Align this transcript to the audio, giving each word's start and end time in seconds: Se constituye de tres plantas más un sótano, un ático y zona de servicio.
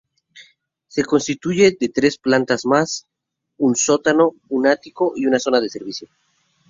Se 0.87 1.05
constituye 1.05 1.77
de 1.79 1.89
tres 1.89 2.17
plantas 2.17 2.65
más 2.65 3.05
un 3.57 3.75
sótano, 3.75 4.33
un 4.49 4.65
ático 4.65 5.13
y 5.15 5.25
zona 5.39 5.61
de 5.61 5.69
servicio. 5.69 6.07